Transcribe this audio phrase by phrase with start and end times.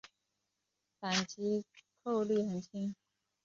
[0.99, 1.63] 扳机
[2.03, 2.95] 扣力很轻。